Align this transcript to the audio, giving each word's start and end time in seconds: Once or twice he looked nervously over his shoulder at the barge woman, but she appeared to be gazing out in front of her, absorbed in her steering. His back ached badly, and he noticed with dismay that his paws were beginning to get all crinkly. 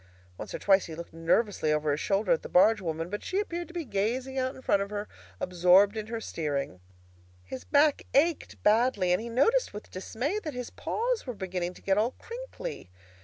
Once 0.35 0.51
or 0.51 0.57
twice 0.57 0.85
he 0.85 0.95
looked 0.95 1.13
nervously 1.13 1.71
over 1.71 1.91
his 1.91 1.99
shoulder 1.99 2.31
at 2.31 2.41
the 2.41 2.49
barge 2.49 2.81
woman, 2.81 3.07
but 3.07 3.23
she 3.23 3.39
appeared 3.39 3.67
to 3.67 3.73
be 3.75 3.85
gazing 3.85 4.35
out 4.35 4.55
in 4.55 4.61
front 4.63 4.81
of 4.81 4.89
her, 4.89 5.07
absorbed 5.39 5.95
in 5.95 6.07
her 6.07 6.19
steering. 6.19 6.79
His 7.43 7.65
back 7.65 8.07
ached 8.15 8.63
badly, 8.63 9.11
and 9.11 9.21
he 9.21 9.29
noticed 9.29 9.73
with 9.73 9.91
dismay 9.91 10.39
that 10.39 10.55
his 10.55 10.71
paws 10.71 11.27
were 11.27 11.35
beginning 11.35 11.75
to 11.75 11.83
get 11.83 11.99
all 11.99 12.15
crinkly. 12.17 12.89